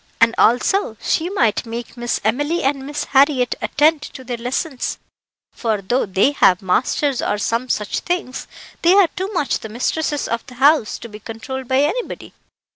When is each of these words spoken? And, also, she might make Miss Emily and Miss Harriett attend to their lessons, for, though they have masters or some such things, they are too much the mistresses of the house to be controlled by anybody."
And, 0.19 0.33
also, 0.39 0.97
she 0.99 1.29
might 1.29 1.63
make 1.63 1.95
Miss 1.95 2.19
Emily 2.23 2.63
and 2.63 2.87
Miss 2.87 3.03
Harriett 3.03 3.53
attend 3.61 4.01
to 4.01 4.23
their 4.23 4.35
lessons, 4.37 4.97
for, 5.51 5.79
though 5.79 6.07
they 6.07 6.31
have 6.31 6.63
masters 6.63 7.21
or 7.21 7.37
some 7.37 7.69
such 7.69 7.99
things, 7.99 8.47
they 8.81 8.95
are 8.95 9.09
too 9.09 9.27
much 9.33 9.59
the 9.59 9.69
mistresses 9.69 10.27
of 10.27 10.43
the 10.47 10.55
house 10.55 10.97
to 10.97 11.07
be 11.07 11.19
controlled 11.19 11.67
by 11.67 11.81
anybody." 11.81 12.33